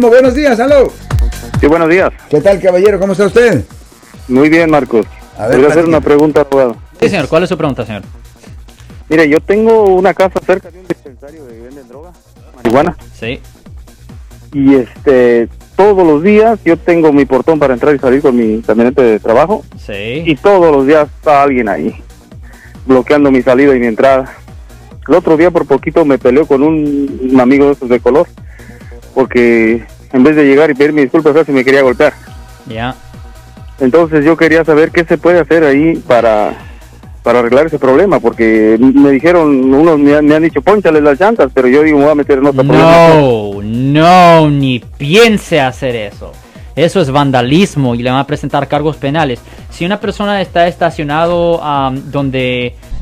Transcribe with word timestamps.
Buenos 0.00 0.34
días, 0.34 0.58
aló. 0.60 0.92
Sí, 1.60 1.66
buenos 1.66 1.88
días. 1.88 2.10
¿Qué 2.30 2.40
tal, 2.40 2.60
caballero? 2.60 3.00
¿Cómo 3.00 3.12
está 3.12 3.26
usted? 3.26 3.64
Muy 4.28 4.48
bien, 4.48 4.70
Marcos. 4.70 5.06
A 5.36 5.48
ver, 5.48 5.58
Voy 5.58 5.66
a 5.66 5.70
hacer 5.70 5.84
una 5.86 6.00
pregunta, 6.00 6.42
abogado. 6.42 6.76
Sí, 7.00 7.08
señor. 7.08 7.28
¿Cuál 7.28 7.42
es 7.42 7.48
su 7.48 7.56
pregunta, 7.58 7.84
señor? 7.84 8.02
Mire, 9.08 9.28
yo 9.28 9.40
tengo 9.40 9.84
una 9.94 10.14
casa 10.14 10.38
cerca 10.44 10.70
de 10.70 10.78
un 10.80 10.86
dispensario 10.86 11.44
de 11.46 11.60
venden 11.62 11.88
droga, 11.88 12.12
marihuana, 12.56 12.96
Sí. 13.18 13.40
y 14.52 14.74
este, 14.74 15.48
todos 15.76 16.06
los 16.06 16.22
días 16.22 16.58
yo 16.64 16.76
tengo 16.76 17.12
mi 17.12 17.24
portón 17.24 17.58
para 17.58 17.72
entrar 17.74 17.94
y 17.94 17.98
salir 17.98 18.20
con 18.20 18.36
mi 18.36 18.60
camioneta 18.62 19.02
de 19.02 19.18
trabajo, 19.18 19.64
y 19.74 19.80
Sí. 19.80 20.38
todos 20.42 20.70
los 20.70 20.86
días 20.86 21.08
está 21.16 21.42
alguien 21.42 21.68
ahí, 21.70 21.94
bloqueando 22.86 23.30
mi 23.30 23.40
salida 23.42 23.74
y 23.74 23.80
mi 23.80 23.86
entrada. 23.86 24.30
El 25.08 25.14
otro 25.14 25.36
día 25.38 25.50
por 25.50 25.66
poquito 25.66 26.04
me 26.04 26.18
peleó 26.18 26.46
con 26.46 26.62
un, 26.62 27.30
un 27.32 27.40
amigo 27.40 27.66
de 27.66 27.72
esos 27.72 27.88
de 27.88 28.00
color, 28.00 28.28
porque 29.14 29.84
en 30.12 30.22
vez 30.22 30.36
de 30.36 30.44
llegar 30.44 30.70
y 30.70 30.74
pedirme 30.74 31.02
disculpas, 31.02 31.34
casi 31.34 31.52
me 31.52 31.64
quería 31.64 31.82
golpear. 31.82 32.12
Ya. 32.68 32.94
Entonces 33.80 34.24
yo 34.24 34.36
quería 34.36 34.64
saber 34.64 34.90
qué 34.90 35.04
se 35.04 35.18
puede 35.18 35.40
hacer 35.40 35.64
ahí 35.64 35.96
para, 36.06 36.52
para 37.22 37.40
arreglar 37.40 37.66
ese 37.66 37.78
problema, 37.78 38.18
porque 38.20 38.76
me 38.80 39.10
dijeron, 39.10 39.72
unos 39.72 39.98
me 39.98 40.16
han, 40.16 40.26
me 40.26 40.34
han 40.34 40.42
dicho, 40.42 40.62
ponchale 40.62 41.00
las 41.00 41.20
llantas, 41.20 41.50
pero 41.54 41.68
yo 41.68 41.82
digo, 41.82 41.98
me 41.98 42.04
voy 42.04 42.12
a 42.12 42.16
meter 42.16 42.38
en 42.38 42.46
otro 42.46 42.64
problema. 42.64 43.14
No, 43.14 43.62
no, 43.62 44.50
ni 44.50 44.80
piense 44.80 45.60
hacer 45.60 45.94
eso. 45.94 46.32
Eso 46.74 47.00
es 47.00 47.10
vandalismo 47.10 47.94
y 47.96 48.02
le 48.02 48.10
van 48.10 48.20
a 48.20 48.26
presentar 48.26 48.68
cargos 48.68 48.96
penales. 48.96 49.40
Si 49.70 49.84
una 49.84 50.00
persona 50.00 50.40
está 50.40 50.68
estacionado 50.68 51.62
am, 51.62 52.10
donde... 52.10 52.74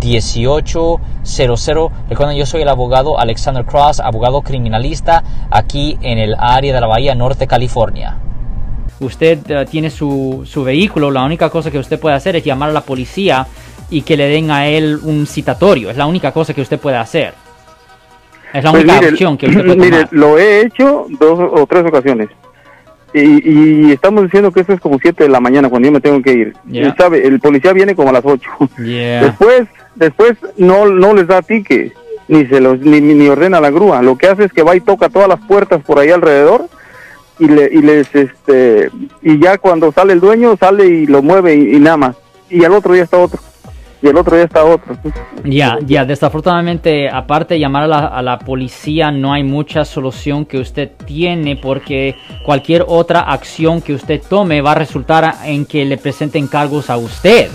1-800-530-1800. 0.00 1.90
Recuerden, 2.08 2.36
yo 2.36 2.46
soy 2.46 2.62
el 2.62 2.68
abogado 2.68 3.18
Alexander 3.18 3.64
Cross, 3.64 4.00
abogado 4.00 4.42
criminalista 4.42 5.22
aquí 5.50 5.98
en 6.02 6.18
el 6.18 6.34
área 6.38 6.74
de 6.74 6.80
la 6.80 6.86
Bahía 6.86 7.14
Norte, 7.14 7.46
California. 7.46 8.16
usted 9.00 9.38
eh, 9.50 9.66
tiene 9.70 9.90
su, 9.90 10.42
su 10.46 10.64
vehículo, 10.64 11.10
la 11.10 11.24
única 11.24 11.50
cosa 11.50 11.70
que 11.70 11.78
usted 11.78 12.00
puede 12.00 12.16
hacer 12.16 12.36
es 12.36 12.44
llamar 12.44 12.70
a 12.70 12.72
la 12.72 12.80
policía 12.82 13.46
y 13.90 14.02
que 14.02 14.16
le 14.16 14.26
den 14.28 14.50
a 14.50 14.66
él 14.66 14.98
un 15.02 15.26
citatorio. 15.26 15.90
Es 15.90 15.96
la 15.96 16.06
única 16.06 16.32
cosa 16.32 16.52
que 16.54 16.60
usted 16.62 16.78
puede 16.80 16.96
hacer. 16.96 17.34
Es 18.52 18.64
la 18.64 18.70
Pues 18.70 18.84
única 18.84 19.00
mire, 19.00 19.12
opción 19.12 19.36
que 19.36 19.46
usted 19.50 19.64
puede 19.64 19.76
mire, 19.76 19.96
tomar. 20.06 20.08
lo 20.12 20.38
he 20.38 20.62
hecho 20.62 21.06
dos 21.20 21.38
o 21.52 21.66
tres 21.66 21.84
ocasiones. 21.86 22.28
Y, 23.14 23.88
y 23.88 23.92
estamos 23.92 24.24
diciendo 24.24 24.50
que 24.50 24.60
eso 24.60 24.72
es 24.74 24.80
como 24.80 24.98
7 25.00 25.24
de 25.24 25.30
la 25.30 25.40
mañana 25.40 25.70
cuando 25.70 25.86
yo 25.86 25.92
me 25.92 26.00
tengo 26.00 26.20
que 26.20 26.32
ir. 26.32 26.56
Sabe, 26.98 27.26
el 27.26 27.40
policía 27.40 27.72
viene 27.72 27.94
como 27.94 28.10
a 28.10 28.12
las 28.12 28.24
8. 28.24 28.50
Yeah. 28.84 29.22
Después, 29.22 29.62
después 29.96 30.36
no, 30.56 30.86
no 30.86 31.12
les 31.14 31.26
da 31.26 31.42
ticket, 31.42 31.92
ni 32.28 32.46
se 32.46 32.60
los, 32.60 32.78
ni, 32.80 33.00
ni- 33.00 33.28
ordena 33.28 33.60
la 33.60 33.70
grúa. 33.70 34.02
Lo 34.02 34.16
que 34.16 34.28
hace 34.28 34.44
es 34.44 34.52
que 34.52 34.62
va 34.62 34.76
y 34.76 34.80
toca 34.80 35.08
todas 35.08 35.28
las 35.28 35.40
puertas 35.40 35.82
por 35.82 35.98
ahí 35.98 36.10
alrededor 36.10 36.68
y 37.38 37.48
le, 37.48 37.68
y 37.72 37.82
les, 37.82 38.14
este, 38.14 38.90
y 39.22 39.38
ya 39.38 39.58
cuando 39.58 39.92
sale 39.92 40.12
el 40.14 40.20
dueño 40.20 40.56
sale 40.58 40.86
y 40.86 41.06
lo 41.06 41.22
mueve 41.22 41.54
y, 41.54 41.76
y 41.76 41.80
nada 41.80 41.96
más. 41.96 42.16
Y 42.48 42.64
al 42.64 42.72
otro 42.72 42.92
día 42.94 43.02
está 43.02 43.18
otro. 43.18 43.40
Y 44.02 44.08
el 44.08 44.16
otro 44.18 44.36
día 44.36 44.44
está 44.44 44.62
otro. 44.62 44.94
Ya, 45.42 45.78
ya, 45.84 46.04
desafortunadamente, 46.04 47.08
aparte 47.08 47.54
de 47.54 47.60
llamar 47.60 47.84
a 47.84 47.86
la, 47.86 47.98
a 48.06 48.22
la 48.22 48.38
policía, 48.38 49.10
no 49.10 49.32
hay 49.32 49.42
mucha 49.42 49.84
solución 49.86 50.44
que 50.44 50.58
usted 50.58 50.90
tiene 51.06 51.56
porque 51.56 52.14
cualquier 52.44 52.84
otra 52.86 53.20
acción 53.20 53.80
que 53.80 53.94
usted 53.94 54.20
tome 54.28 54.60
va 54.60 54.72
a 54.72 54.74
resultar 54.74 55.36
en 55.44 55.64
que 55.64 55.84
le 55.86 55.96
presenten 55.96 56.46
cargos 56.46 56.90
a 56.90 56.98
usted. 56.98 57.48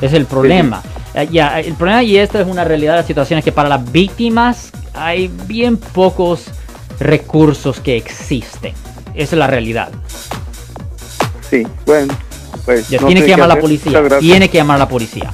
Es 0.00 0.12
el 0.12 0.26
problema. 0.26 0.80
Ya, 1.30 1.60
el 1.60 1.74
problema 1.74 2.02
y 2.02 2.16
esto 2.16 2.38
es 2.38 2.46
una 2.46 2.64
realidad 2.64 2.92
de 2.92 2.98
la 2.98 3.06
situación 3.06 3.38
es 3.38 3.44
que 3.44 3.52
para 3.52 3.68
las 3.68 3.90
víctimas 3.90 4.70
hay 4.94 5.28
bien 5.46 5.76
pocos 5.76 6.44
recursos 7.00 7.80
que 7.80 7.96
existen. 7.96 8.74
Esa 9.14 9.34
es 9.34 9.38
la 9.38 9.46
realidad. 9.46 9.90
Sí, 11.50 11.66
bueno. 11.86 12.14
Pues, 12.64 12.88
Ya 12.88 13.00
no 13.00 13.06
tiene 13.06 13.22
que 13.22 13.28
llamar 13.28 13.50
a 13.50 13.54
la 13.54 13.60
policía. 13.60 14.18
Tiene 14.20 14.48
que 14.48 14.58
llamar 14.58 14.76
a 14.76 14.78
la 14.80 14.88
policía. 14.88 15.32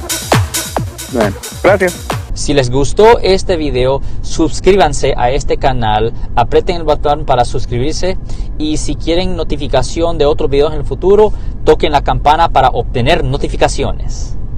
Bueno, 1.12 1.36
gracias. 1.62 2.06
Si 2.34 2.52
les 2.52 2.68
gustó 2.70 3.20
este 3.20 3.56
video, 3.56 4.02
suscríbanse 4.22 5.14
a 5.16 5.30
este 5.30 5.56
canal, 5.56 6.12
aprieten 6.34 6.76
el 6.76 6.82
botón 6.82 7.24
para 7.24 7.44
suscribirse 7.44 8.18
y 8.58 8.76
si 8.76 8.96
quieren 8.96 9.36
notificación 9.36 10.18
de 10.18 10.26
otros 10.26 10.50
videos 10.50 10.72
en 10.72 10.80
el 10.80 10.84
futuro, 10.84 11.32
toquen 11.64 11.92
la 11.92 12.02
campana 12.02 12.48
para 12.48 12.68
obtener 12.68 13.22
notificaciones. 13.22 14.36